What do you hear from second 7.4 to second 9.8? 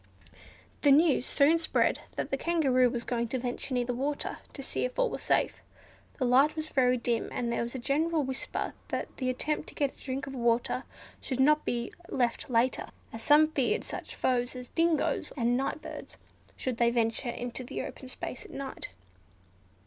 there was a general whisper that the attempt to